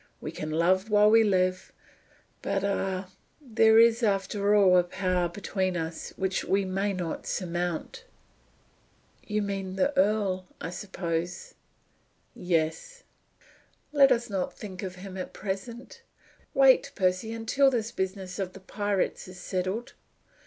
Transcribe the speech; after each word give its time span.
We 0.19 0.31
can 0.31 0.49
love 0.49 0.89
while 0.89 1.11
we 1.11 1.23
live; 1.23 1.71
but, 2.41 2.63
ah, 2.63 3.07
there 3.39 3.77
is 3.77 4.01
after 4.01 4.55
all 4.55 4.75
a 4.75 4.83
power 4.83 5.29
between 5.29 5.77
us 5.77 6.09
which 6.17 6.43
we 6.43 6.65
may 6.65 6.91
not 6.91 7.27
surmount." 7.27 8.05
"You 9.27 9.43
mean 9.43 9.75
the 9.75 9.95
earl?" 9.95 10.47
"Yes." 12.33 13.03
"Let 13.91 14.11
us 14.11 14.27
not 14.27 14.57
think 14.57 14.81
of 14.81 14.95
him 14.95 15.17
at 15.17 15.33
present. 15.33 16.01
Wait, 16.55 16.91
Percy, 16.95 17.31
until 17.31 17.69
this 17.69 17.91
business 17.91 18.39
of 18.39 18.53
the 18.53 18.59
pirates 18.59 19.27
is 19.27 19.39
settled. 19.39 19.93